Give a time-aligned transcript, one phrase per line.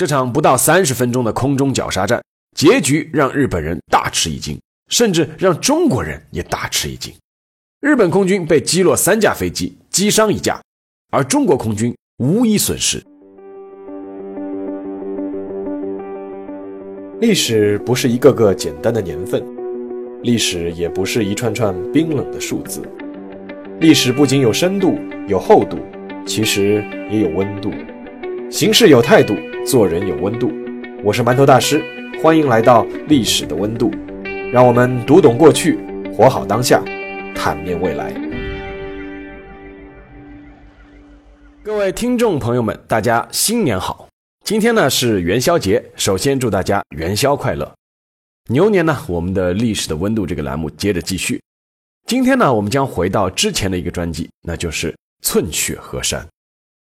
[0.00, 2.24] 这场不到三十分钟的空中绞杀战，
[2.56, 7.12] 结局让日本人大吃一惊，甚至让中国人也大吃一惊。
[7.82, 10.58] 日本空军被击落三架飞机，击伤一架，
[11.12, 13.04] 而中国空军无一损失。
[17.20, 19.44] 历史不是一个个简单的年份，
[20.22, 22.80] 历史也不是一串串冰冷的数字。
[23.80, 24.98] 历史不仅有深度、
[25.28, 25.76] 有厚度，
[26.24, 27.70] 其实也有温度。
[28.50, 29.34] 行事有态度，
[29.66, 30.50] 做人有温度。
[31.04, 31.82] 我是馒头大师，
[32.22, 33.90] 欢迎来到历史的温度，
[34.52, 35.78] 让我们读懂过去，
[36.14, 36.82] 活好当下，
[37.34, 38.12] 坦面未来。
[41.62, 44.08] 各位听众朋友们，大家新年好！
[44.44, 47.70] 今天呢是元宵节，首先祝大家元宵快乐。
[48.48, 51.40] 牛年呢，我们的历史的温度这个栏目接着继续。
[52.06, 56.26] 今天呢，我们将回到之前的一个专辑，那就是寸雪河山。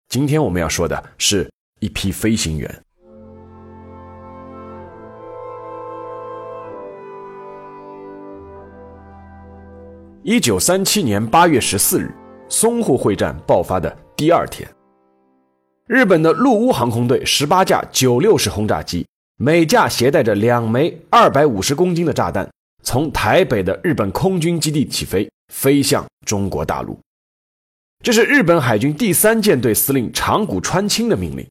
[0.09, 1.49] 今天我们要说的是
[1.81, 2.83] 一批飞行员。
[10.23, 12.15] 一九三七年八月十四日，
[12.49, 14.69] 淞沪会战爆发的第二天。
[15.87, 19.07] 日本的陆乌航空队十八架九六式轰炸机，
[19.39, 22.49] 每架携带着两枚二百五十公斤的炸弹，
[22.83, 27.01] 从台北的日本空军基地起飞，飞向中国大陆。
[28.03, 31.45] 这是日本海军第三舰队司令长谷川清的命令。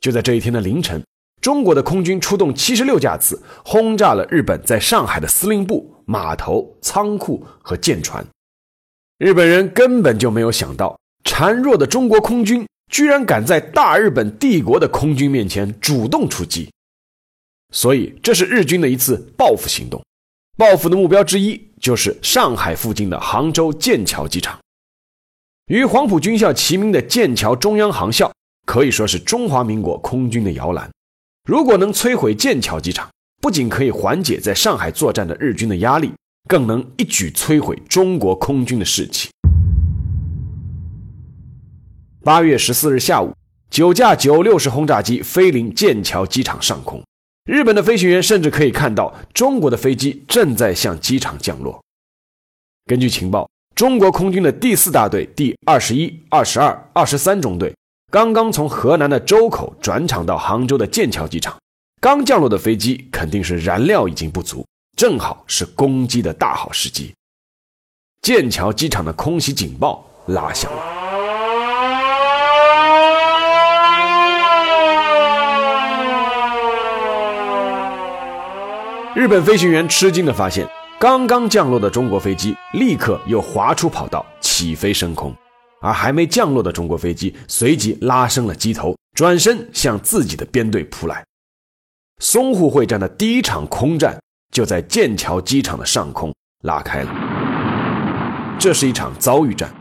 [0.00, 1.02] 就在这一天的凌晨，
[1.40, 8.24] 中国的空军出动七十六架次，轰炸了日本在上海的司令部、码头、仓库和舰船。
[9.18, 12.66] 日本人根本就没有想到，孱弱的中国空军。
[12.88, 16.70] 居然敢在大日本帝国的空军面前主动出击，
[17.72, 20.00] 所以这是日军的一次报复行动。
[20.56, 24.56] 报复的目标之一就是上海附近的杭州剑桥机场。
[25.66, 28.32] 与黄埔军校齐名的剑桥中央航校
[28.66, 30.90] 可以说是中华民国空军的摇篮。
[31.48, 33.08] 如果能摧毁剑桥机场，
[33.40, 36.12] 不仅可以缓解在上海作战的日军的压力，
[36.48, 39.30] 更能一举摧毁中国空军的士气。
[42.24, 43.32] 八月十四日下午，
[43.70, 47.00] 九架九六式轰炸机飞临剑桥机场上空，
[47.44, 51.80] 日本的飞行员甚至可以看到中国的飞机正在向机场降落。
[52.86, 57.72] 根据情报，中国空军的第四大队第二十一、二十二、二十三中队
[58.16, 61.54] 刚刚从河南的周口转场到杭州的剑桥机场，
[62.00, 64.66] 刚降落的飞机肯定是燃料已经不足，
[64.96, 67.12] 正好是攻击的大好时机。
[68.22, 70.78] 剑桥机场的空袭警报拉响了。
[79.14, 80.66] 日本飞行员吃惊地发现，
[80.98, 85.36] 刚刚降落的中国飞机立刻又滑出跑道，起飞升空，
[85.86, 91.24] 而还没降落的中国飞机随即拉升了机头，转身向自己的编队扑来。
[92.20, 94.20] 淞沪会战的第一场空战
[94.50, 98.56] 就在剑桥机场的上空拉开了。
[98.58, 99.72] 这是一场遭遇战。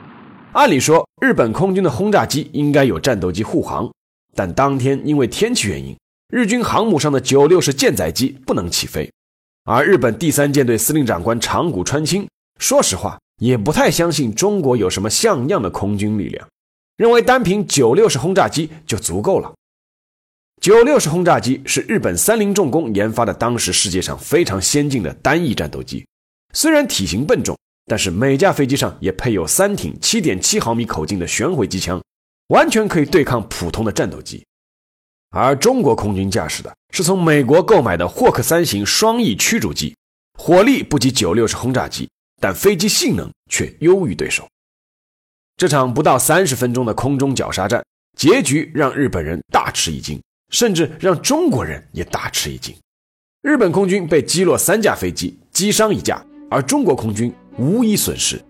[0.53, 3.91] 按理说，日本空军的轰炸机应该有战斗机护航，
[4.35, 5.97] 但当天因为天气原因，
[6.29, 9.11] 日军航母上的九六式舰载机不能起飞。
[9.63, 12.27] 而日本第三舰队司令长官长谷川清，
[12.59, 16.47] 说实话也不太相信中国有什么像样的空军力量，
[16.97, 19.53] 认为单凭九六式轰炸机就足够了。
[20.61, 26.05] 九六式轰炸机是日本三菱重工研发的，当时世界上非常先进的单翼战斗机。
[26.53, 32.01] 虽然体型笨重，但是每架飞机上也配有三挺七点七毫米口径的旋回机枪，
[32.47, 34.43] 完全可以对抗普通的战斗机。
[35.31, 39.93] 而中国空军驾驶的是从美国购买的霍克三型双翼驱逐机，
[40.39, 42.09] 火力不及九六式轰炸机，
[42.41, 44.47] 但飞机性能却优于对手。
[45.57, 47.83] 这场不到三十分钟的空中绞杀战，
[48.17, 52.75] 结局让日本人大吃一惊，甚至让中国人也大吃一惊。
[53.41, 58.41] 日本空军被击落三架飞机，击伤一架，而中国空军无一损失。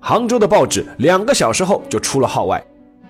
[0.00, 2.62] 杭州的报纸两个小时后就出了号外。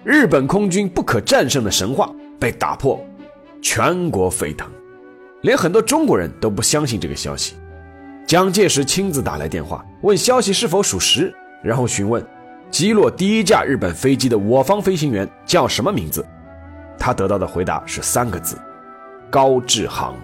[0.04, 3.04] 日本空军不可战胜的神话被打破，
[3.62, 4.68] 全国沸腾，
[5.42, 7.54] 连很多中国人都不相信这个消息。
[8.26, 12.24] 蒋介石亲自打来电话，问消息是否属实，然后询问
[12.70, 16.26] 击落第一架日本飞机的我方飞行员叫什么名字。
[16.98, 18.56] 他得到的回答是三个字：
[19.30, 20.14] 高志航。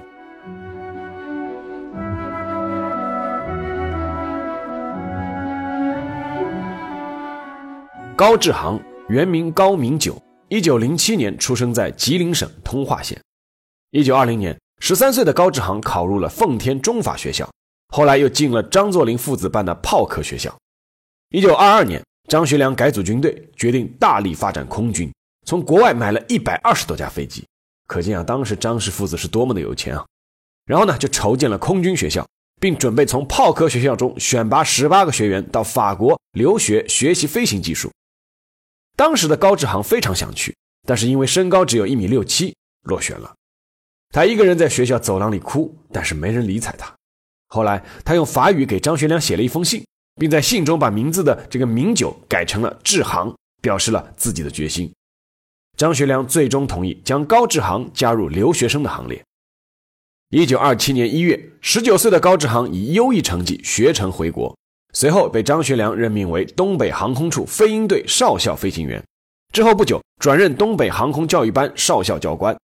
[8.16, 8.80] 高志航。
[9.08, 13.18] 原名高明九，一九零七年出生在吉林省通化县。
[13.90, 17.48] 一九二零年，十三岁的高志航考入了奉天中法学校，
[17.88, 20.56] 后来又进了张作霖父子办的炮科学校。
[21.30, 25.12] 一九二二年，张学良改组军队，决定大力发展空军，
[25.46, 27.46] 从国外买了一百二十多架飞机，
[27.86, 30.06] 可见啊，当时张氏父子是多么的有钱啊！
[30.66, 32.26] 然后呢，就筹建了空军学校，
[32.60, 37.90] 并准备从炮科学校中选拔十八个学员到法国留学学习飞行技术。
[38.96, 40.54] 当时的高志航非常想去，
[40.86, 43.34] 但是因为身高只有一米六七，落选了。
[44.10, 46.97] 他一个人在学校走廊里哭，但是没人理睬他。
[47.48, 49.84] 后来，他用法语给张学良写了一封信，
[50.16, 54.92] 并在信中把名字的这个名九改成了志航，表示了自己的决心。
[55.76, 59.22] 张学良最终同意将高志航加入留学生的行列。
[60.30, 64.54] 一九二七年一月，十九岁的高志航以优异成绩学成回国，
[64.92, 69.02] 随后被张学良任命为东北航空处飞鹰队少校飞行员，
[69.54, 72.54] 之后不久转任东北航空教育班少校教官。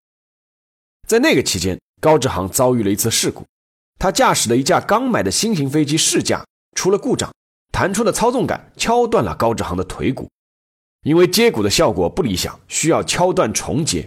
[1.08, 3.44] 在那个期间，高志航遭遇了一次事故。
[4.04, 6.44] 他驾驶的一架刚买的新型飞机试驾
[6.76, 7.32] 出了故障，
[7.72, 10.28] 弹出的操纵杆敲断了高志航的腿骨。
[11.04, 14.06] 因为接骨的效果不理想，需要敲断重接。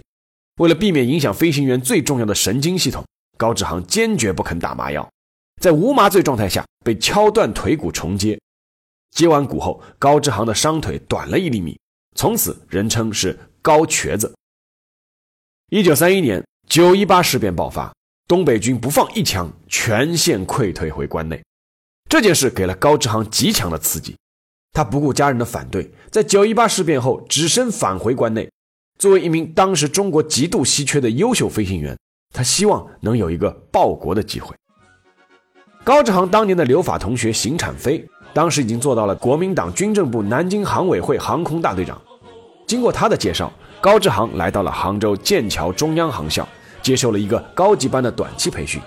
[0.58, 3.04] 为了避免影响飞行员最重要的神经系统，
[3.40, 5.10] 高志航坚决不肯打麻药，
[5.60, 8.40] 在无麻醉状态下被敲断腿骨重接。
[9.10, 11.76] 接完骨后，高志航的伤腿短了一厘米，
[12.16, 14.32] 从此人称是高瘸子。
[15.72, 17.97] 一九三一年九一八事变爆发。
[18.28, 21.42] 东北军不放一枪，全线溃退回关内。
[22.10, 24.18] 这件事给了高志航极强的刺激，
[24.74, 28.50] 他不顾家人的反对，在九一八事变后只身返回关内。
[29.00, 31.98] 作为一名当时中国极度稀缺的优秀飞行员，
[32.34, 34.54] 他希望能有一个报国的机会。
[35.86, 42.02] 高志航当年的留法同学邢产飞，当时已经做到了国民党军政部南京航委会航空大队长。
[42.66, 46.46] 经过他的介绍，高志航来到了杭州剑桥中央航校。
[46.88, 48.82] 接受了一个高级班的短期培训，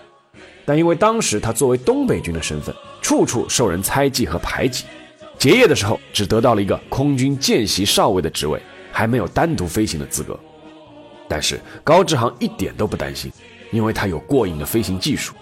[0.65, 4.87] 但因为当时他作为东北军的身份，处处受人猜忌和排挤。
[5.37, 8.59] 结业的时候，只得到了一个空军见习少尉的职位，
[8.91, 10.35] 还没有单独飞行的资格。
[11.29, 13.31] 但是高志航一点都不担心，
[13.71, 15.35] 因为他有过硬的飞行技术。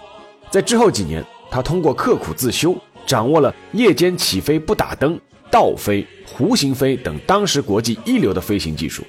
[0.51, 2.75] 在之后几年，他通过刻苦自修，
[3.07, 5.17] 掌握了夜间起飞不打灯、
[5.49, 9.01] 倒飞、弧形飞等当时国际一流的飞行技术，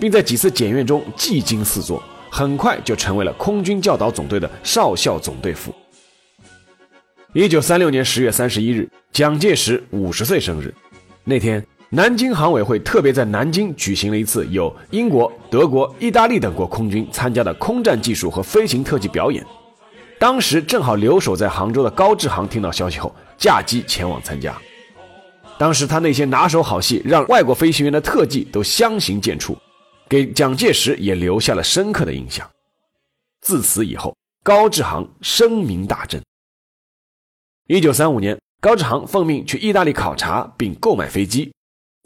[0.00, 2.02] 并在几次检阅中技惊四座。
[2.36, 5.72] 很快就成为了空军教导总队的少校总队副。
[7.32, 10.74] 一九三六年十月三十一日，蒋介石五十岁生日。
[11.22, 19.46] 那天，南京航委会特别在南京举行了一次有英国、德国、意大利等国空军参加的空战技术和飞行特技表演。
[20.18, 24.52] 当时正好留守在杭州的高志航听到消息后，驾机前往参加。
[25.56, 29.54] 当时他那些拿手好戏，让外国飞行员的特技都相形见绌。
[30.14, 32.48] 给蒋介石也留下了深刻的印象。
[33.40, 36.22] 自此以后，高志航声名大振。
[37.66, 41.52] 一九三五年，高志航奉命去意大利考察并购买飞机。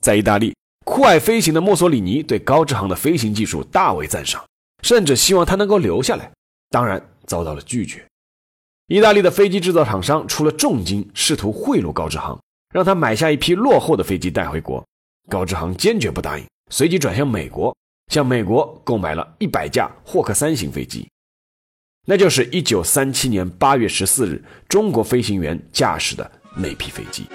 [0.00, 0.56] 在意大利，
[0.86, 4.42] 酷爱飞行的墨索里尼对高志航的飞行技术大为赞赏，
[4.82, 6.32] 甚至希望他能够留下来。
[6.70, 8.02] 当然，遭到了拒绝。
[8.86, 12.40] 意大利的飞机制造厂商出了重金，试图贿赂高志航，
[12.72, 14.82] 让他买下一批落后的飞机带回国。
[15.28, 17.76] 高志航坚决不答应，随即转向美国。
[18.08, 21.08] 向美国购买了一百架霍克三型飞机，
[22.06, 27.26] 那就是一九三七年八月十四日中国飞行员驾驶的那批飞机。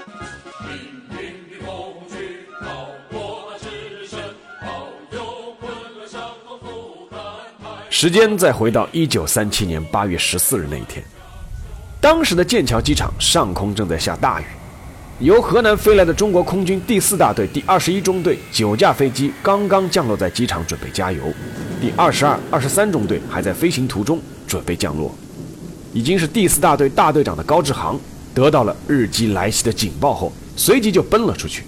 [7.89, 11.05] 时间再回到一九三七年八月十四日那一天，
[12.01, 14.45] 当时的剑桥机场上空正在下大雨。
[15.19, 21.21] 由河南飞来的中国空军第四大队第二十一中队九架飞机刚刚降落在机场，准备加油。
[21.79, 25.13] 第二十二、二十三中队还在飞行途中，准备降落。
[25.93, 27.97] 已经是第四大队大队长的高志航，
[28.33, 31.63] 得到了日机来袭的警报后，随即就奔了出去。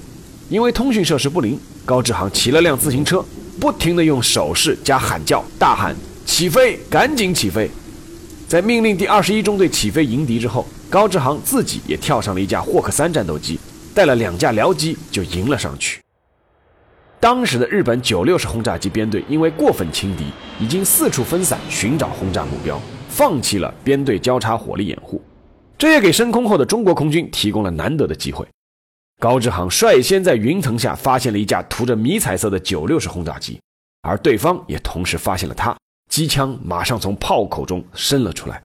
[0.49, 3.23] 因为通讯设施不灵，高志航骑了辆自行车，
[3.59, 6.79] 不停地用手势加喊叫，大喊：“起飞！
[6.89, 7.69] 赶紧起飞！”
[8.49, 10.67] 在命令第二十一中队起飞迎敌之后。
[10.89, 13.59] 高志航自己也跳上了一架霍克三战斗机，
[13.93, 16.01] 带了两架僚机就迎了上去。
[17.19, 20.25] 当时的日本九六式轰炸机编队因为过分轻敌，
[20.59, 25.21] 已经四处分散寻找轰炸目标，放弃了编队交叉火力掩护。
[25.77, 28.47] 这也给升空后的中国空军提供了难得的机会。
[29.19, 33.59] 高志航率先在云层下发现了一架涂着迷彩色的九六式轰炸机，
[34.01, 35.75] 而对方也同时发现了他，
[36.11, 38.61] 机枪马上从炮口中伸了出来。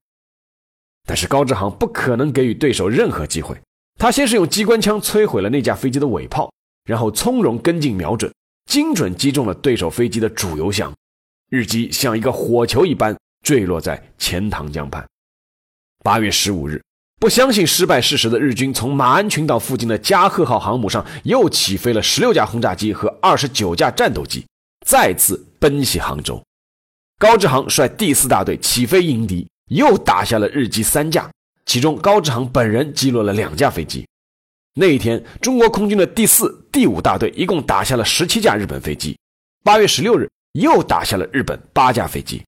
[1.06, 3.56] 但是高志航不可能给予对手任何机会。
[3.98, 6.50] 他先是用机关枪摧毁了那架飞机的尾炮，
[6.84, 8.32] 然后从容跟进瞄准，
[8.64, 10.92] 精准击中了对手飞机的主油箱。
[11.50, 15.06] 日机像一个火球一般坠落在钱塘江畔。
[16.02, 16.82] 八月十五日，
[17.18, 24.46] 不相信失败事实的日军从马鞍群岛附近的加贺号航母上又起飞了十六架轰炸机和二十九架战斗机，
[24.86, 26.42] 再次奔袭杭州。
[27.18, 31.30] 高志航率第四大队起飞迎敌，又打下了日机三架，
[31.64, 34.06] 其中高志航本人击落了两架飞机。
[34.74, 39.16] 那一天，中国空军的第四、第五大队一共打下了十七架日本飞机。
[39.62, 42.42] 八月十六日，又打下了日本八架飞机。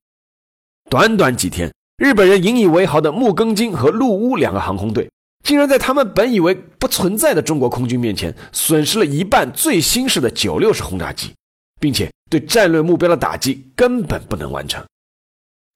[0.90, 5.08] 短短几天，日本人引以为豪的木更津和陆乌两个航空队，
[5.44, 11.32] 竟然在他们本以为不存在的中国空军面前，损失了一半最新式的九六式轰炸机，
[11.80, 14.84] 并且对战略目标的打击根本不能完成。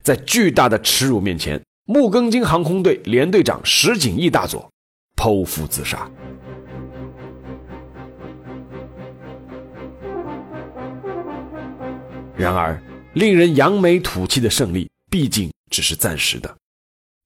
[0.07, 4.71] 在巨大的耻辱面前，木更津航空队联队长石井义大佐
[5.17, 6.09] 剖腹自杀。
[12.37, 12.81] 然而，
[13.15, 16.57] 令人扬眉吐气的胜利毕竟只是暂时的。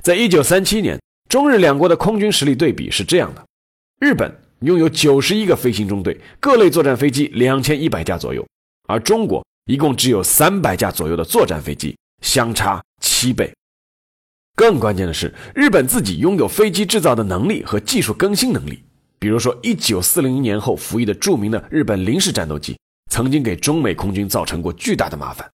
[0.03, 3.45] 在一九三七年，中日两国的空军实力对比是这样的：
[3.99, 8.43] 日本拥有九十一个飞行中队，各类作战飞机两千一百架左右，
[8.89, 13.53] 而中国一共只有三百架左右的作战飞机，相差七倍。
[14.55, 18.83] 更关键的是，日本自己拥有飞机制造的能力和技术更新能力，
[19.19, 22.79] 比如说一九四零年后服役的著名的日本零式战斗机。
[23.13, 25.51] 曾经给中美空军造成过巨大的麻烦。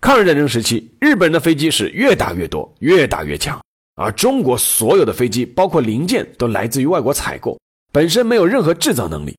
[0.00, 3.60] 抗日战争时期，日本人的飞机是越打越多，越打越强，
[3.96, 7.58] 而中国所有的飞机，包括零件，都来自于外国采购，
[7.90, 9.36] 本身没有任何制造能力。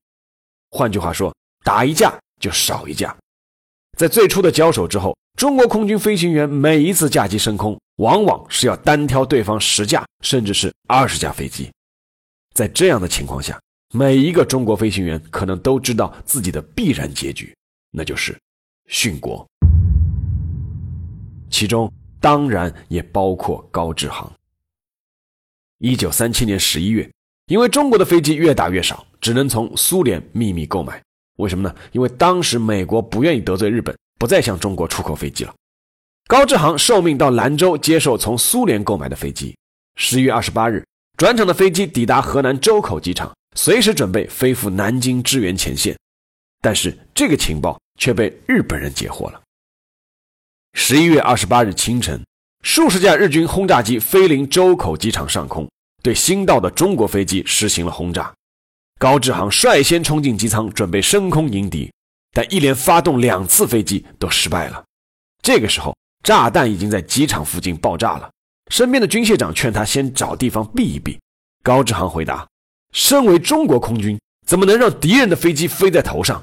[0.72, 3.16] 换句话说，打一架就少一架。
[3.96, 11.70] 在最初的交手之后，中国空军飞行员每一次架机升空，往往是要单挑对方十架，甚至是二十架飞机。
[12.52, 13.58] 在这样的情况下，
[13.94, 17.56] 每一个中国飞行员可能都知道自己的必然结局，
[17.90, 18.38] 那就是
[18.90, 19.46] 殉国。
[21.48, 24.30] 其中当然也包括高志航。
[25.78, 27.10] 一九三七年十一月，
[27.46, 31.02] 因为中国的飞机越打越少，只能从苏联秘密购买。
[31.36, 31.74] 为什么呢？
[31.92, 35.54] 因为当时美国不愿意得罪日本，不再向中国出口飞机了。
[36.26, 39.56] 高志航受命到兰州接受从苏联购买的飞机。
[39.96, 40.84] 十一月二十八日，
[41.16, 43.32] 转场的飞机抵达河南周口机场。
[43.54, 45.96] 随时准备飞赴南京支援前线，
[46.60, 49.40] 但是这个情报却被日本人截获了。
[50.74, 52.22] 十一月二十八日清晨，
[52.62, 55.66] 数十架日军轰炸机飞临周口机场上空，
[56.02, 58.30] 对新到的中国飞机实行了轰炸。
[58.98, 61.92] 高志航率先冲进机舱，准备升空迎敌，
[62.32, 64.82] 但一连发动两次飞机都失败了。
[65.42, 68.30] 这个时候，炸弹已经在机场附近爆炸了。
[68.70, 71.18] 身边的军械长劝他先找地方避一避。
[71.62, 72.46] 高志航回答。
[72.92, 76.42] 身为中国空军，怎么能让敌人的飞机飞在头上？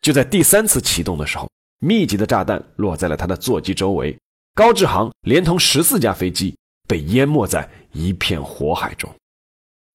[0.00, 4.16] 就在第三次启动的时候，密集的炸弹落在了他的座机周围，
[4.54, 6.56] 高志航连同十四架飞机
[6.86, 9.12] 被淹没在一片火海中。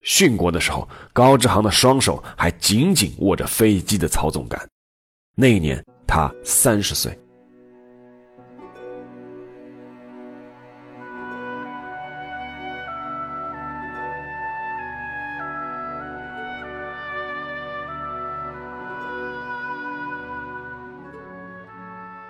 [0.07, 4.57] 殉国的时候，高志航的双手还紧紧握着飞机的操纵杆。
[5.35, 7.11] 那一年他三十岁。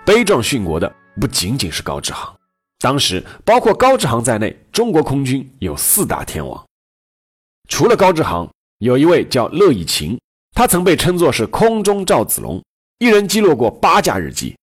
[0.04, 2.34] 悲壮殉国的不仅仅是高志航，
[2.80, 6.67] 当时包括高志航在内，中国空军有四大天王。
[7.68, 10.18] 除了高志航，有一位叫乐以琴，
[10.52, 12.60] 他曾被称作是空中赵子龙，
[12.98, 14.56] 一人击落过八架日机。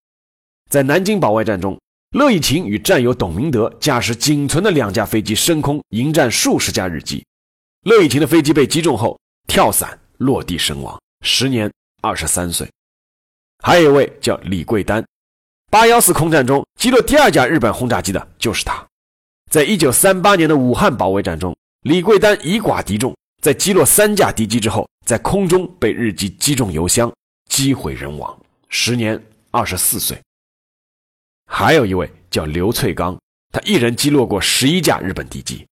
[0.70, 1.80] 在南京保卫战中，
[2.12, 7.24] 乐以琴与战友董明德驾驶仅存的两架飞机升空迎战数十架日机。
[7.84, 11.72] 乐以琴的飞机被击中后跳伞落地身亡，时年
[12.02, 12.68] 二十三岁。
[13.64, 15.06] 还有一位叫李桂丹。
[15.70, 18.86] 八幺四空战中击落第二架日本轰炸机的就是他。
[19.52, 27.14] 在一九三八年的武汉保卫战中，李桂丹以寡敌众，在击落三架敌机之后，在空中被日机击中油箱，
[27.48, 28.36] 机毁人亡，
[28.70, 30.20] 时年二十四岁。
[31.46, 33.16] 还有一位叫刘翠刚，
[33.52, 35.64] 他一人击落过十一架日本敌机。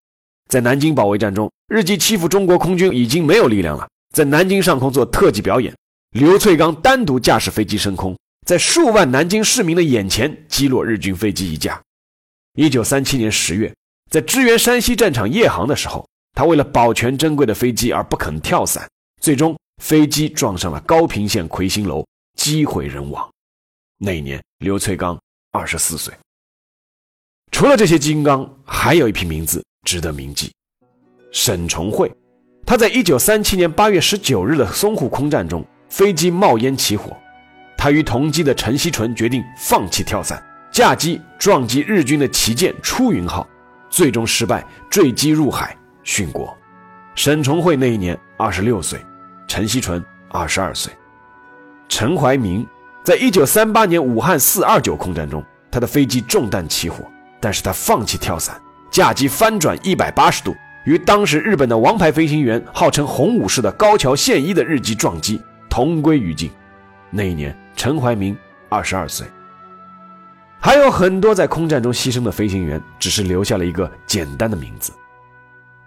[0.52, 5.76] 在南京保卫战中，日机欺负中国空军已经没有力量了，在南京上空做特技表演，
[6.12, 8.16] 刘翠刚单独驾驶飞机升空。
[8.46, 11.82] 在数万南京市民的眼前击落日军飞机一架。
[12.54, 13.74] 一九三七年十月，
[14.14, 18.88] 在支援山西战场夜航的时候，他为了保全珍贵的飞机而不肯跳伞，
[19.20, 22.06] 最终飞机撞上了高平县魁星楼，
[22.38, 23.28] 机毁人亡。
[23.98, 25.20] 那一年，刘翠刚
[25.52, 26.14] 二十四岁。
[27.52, 30.54] 除了这些金刚，还有一批名字值得铭记：
[31.32, 32.12] 沈崇慧。
[32.68, 37.18] 他在一九三七年八月十九日的淞沪空战中，飞机冒烟起火。
[37.76, 40.40] 他与同机的陈锡纯决定放弃跳伞，
[40.72, 43.48] 驾机撞击日军的旗舰“出云号”，
[43.94, 46.58] 最终失败，坠机入海殉国。
[47.14, 49.00] 沈崇慧那一年二十六岁，
[49.48, 50.92] 陈锡纯二十二岁。
[51.88, 52.66] 陈怀民
[53.04, 57.06] 在一九三八年武汉四二九空战中，他的飞机中弹起火，
[57.40, 58.60] 但是他放弃跳伞，
[58.90, 66.50] 驾机翻转一百八十度，与当时日本的王牌飞行员号称“红武士”的高桥宪一的日机撞击，同归于尽。
[67.12, 68.36] 那一年，陈怀民
[68.70, 69.28] 二十二岁。
[70.66, 74.94] 还有很多在空战中牺牲的飞行员，只是留下了一个简单的名字。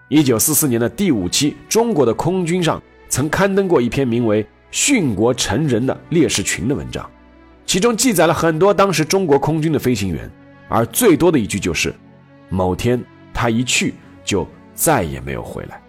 [0.07, 2.79] 一九四四年的第五期《中国的空军》上
[3.09, 7.09] 曾刊登过一篇名为《殉国成人的烈士群》的文章，
[7.65, 10.29] 其中记载了很多当时中国空军的飞行员，
[10.69, 11.91] 而最多的一句就是
[12.47, 13.03] ：“某天
[13.33, 15.81] 他一去就再也没有回来。”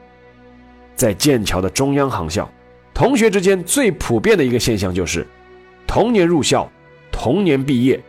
[0.96, 2.50] 在剑桥的中央航校，
[2.94, 5.26] 同学之间最普遍的一个现象就是，
[5.86, 6.66] 同年入校，
[7.12, 8.02] 同年毕业，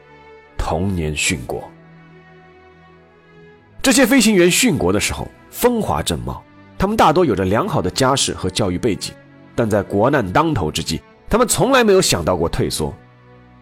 [0.59, 1.67] 同年殉国。
[3.81, 5.27] 这些飞行员殉国的时候。
[5.51, 6.41] 风华正茂，
[6.77, 9.13] 他们大多有着良好的家世和教育背景，
[9.55, 12.93] 但在国难当头之际，他们从来没有想到过退缩。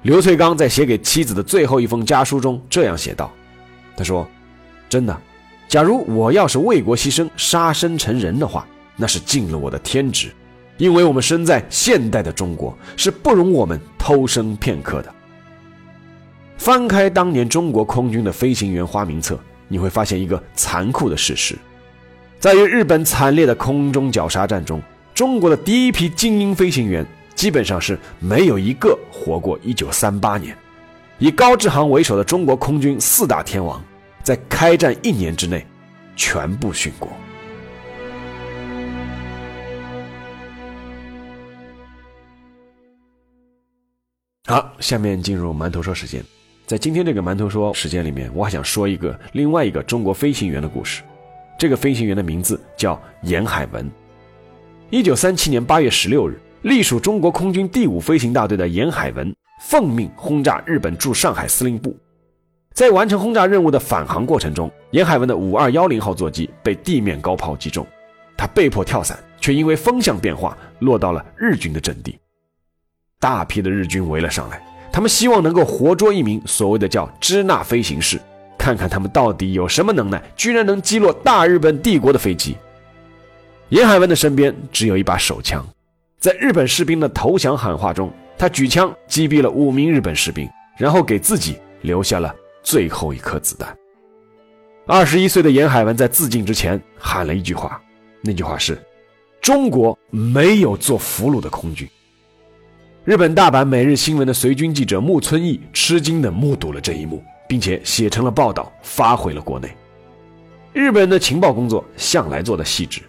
[0.01, 3.31] 刘翠刚在写给妻子的最后一封家书中这样写道
[3.95, 4.27] ：“他说，
[4.89, 5.17] 真的，
[5.69, 10.31] 假如我要是为国牺牲、杀身成仁的话，那是尽了我的天职，
[10.77, 15.15] 因为我们身在现代的中国，是不容我们偷生片刻的。”
[16.57, 21.55] 翻开当年中国空军的飞行员花名册，你会发现一个残酷的事实。
[22.39, 24.81] 在与日本惨烈的空中绞杀战中，
[25.13, 30.57] 中国的第一批精英飞行员基本上是没有一个活过1938年。
[31.19, 33.83] 以高志航为首的中国空军四大天王，
[34.21, 35.65] 在开战一年之内
[36.15, 37.09] 全部殉国。
[44.45, 46.23] 好，下面进入馒头说时间。
[46.67, 51.01] 在今天这个馒头说时间里面，我还想说一个另外一个中国飞行员的故事。
[51.57, 53.89] 这个飞行员的名字叫严海文。
[54.89, 61.95] 一九三七年八月十六日，隶属中国空军第五飞行大队的严海文奉命轰炸日本驻上海司令部。
[62.73, 67.87] 在完成轰炸任务的返航过程中，严海文的五二幺零号座机被地面高炮击中，
[68.35, 72.19] 他被迫跳伞，却因为风向变化落到了日军的阵地。
[73.21, 74.61] 大批的日军围了上来，
[74.97, 78.19] 他们希望能够活捉一名所谓的叫支那飞行士。
[78.57, 82.57] 看看他们到底有什么能耐，居然能击落大日本帝国的飞机。
[83.69, 85.63] 严海文的身边只有一把手枪，
[86.17, 93.77] 在日本士兵的投降喊话中，他举枪击毙了五名日本士兵，然后给自己留下了最后一颗子弹。
[94.87, 97.79] 二十一岁的严海文在自尽之前喊了一句话，
[98.23, 98.75] 那句话是
[99.43, 101.87] ：“中国没有做俘虏的空军。”
[103.07, 107.23] 日本大阪每日新闻的随军记者木村义吃惊地目睹了这一幕。
[107.47, 109.69] 并且写成了报道，发回了国内。
[110.73, 113.01] 日本的情报工作向来做的细致，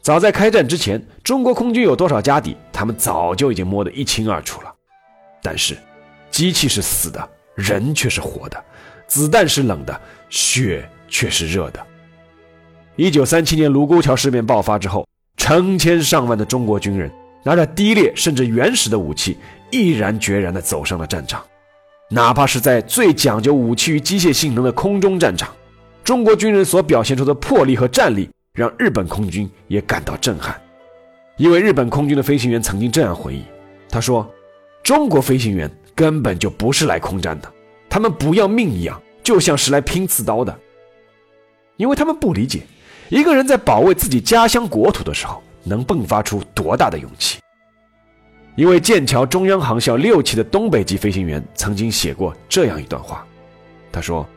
[0.00, 4.72] 早在开战之前，中国空军有多少家底，他们早就已经摸得一清二楚了。
[5.42, 5.76] 但是，
[6.30, 8.64] 机器是死的，人却是活的，
[9.08, 11.84] 子弹是冷的，血却是热的。
[12.94, 15.04] 一九三七年卢沟桥事变爆发之后，
[15.36, 17.10] 成千上万的中国军人
[17.42, 19.38] 拿着低劣甚至原始的武器，
[19.70, 21.42] 毅然决然地走上了战场。
[22.08, 25.48] 哪怕是在最讲究武器与机械性能的空中战场，
[26.02, 30.60] 中国军人所表现出的魄力和战力，让日本空军也感到震撼。
[31.36, 33.42] 一位日本空军的飞行员曾经这样回忆
[33.88, 34.28] ：“他说，
[34.82, 37.50] 中国飞行员根本就不是来空战的，
[37.88, 40.58] 他们不要命一样，就像是来拼刺刀的。
[41.76, 42.62] 因为他们不理解，
[43.08, 47.38] 一个人在保卫自己家乡国土的时候，能迸发出多大的勇气。”
[48.56, 53.24] 一位剑桥中央航校六期的东北籍飞行员曾经写过这样一段话，
[53.90, 54.28] 他说：“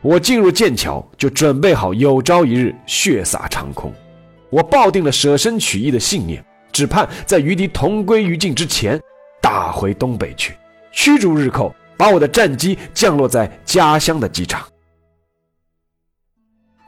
[0.00, 3.92] 我进入剑桥就准备好有朝一日血洒长空，
[4.50, 8.98] 我抱定了舍身取义的信念，只盼在与敌同归于尽之前，
[9.42, 10.54] 打回东北去，
[10.92, 14.66] 驱逐日寇，把我的战机降落在家乡的机场。”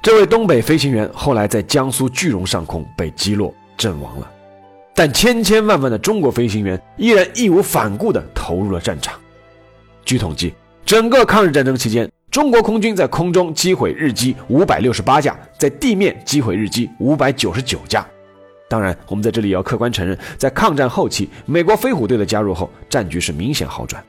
[0.06, 4.30] 这位东北飞行员后来在江苏句容上空被击落阵亡了。
[4.94, 9.18] 但千千万万的中国飞行员依然义无反顾地投入了战场。
[10.04, 18.06] 据统计，整个抗日战争期间，中国空军在空中击毁日机五百六十八架，在地面击毁日机五百九十九架。
[18.68, 24.00] 当然，我们在这里要客观承认，在抗战后期，美国飞虎队的加入后，战局是明显好转。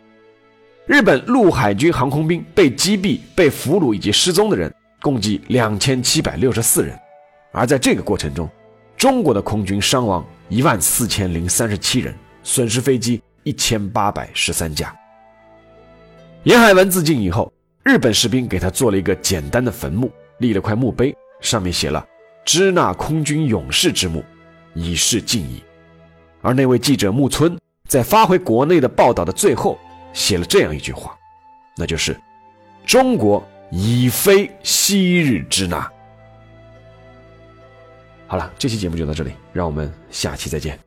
[0.86, 6.98] 日本陆海军航空兵被击毙、被俘虏以及失踪的人共计两千七百六十四人，
[7.52, 8.50] 而在这个过程中，
[8.96, 10.26] 中国的空军伤亡。
[10.50, 14.96] 一万四千零三十七人，损失飞机一千八百十三架。
[16.44, 17.52] 严海文自尽以后，
[17.84, 22.08] 日本士兵给他做了一个简单的坟墓，立了块墓碑，上面写了
[22.46, 24.24] “支那空军勇士之墓”，
[24.74, 25.62] 以示敬意。
[26.42, 29.78] 而那位记者木村在发回国内的报道的最后，
[30.14, 31.14] 写了这样一句话，
[31.76, 32.18] 那就是
[32.88, 35.90] ：“中国已非昔日之那。
[38.28, 40.87] 好了，这期节目就到这里，让我们下期再见。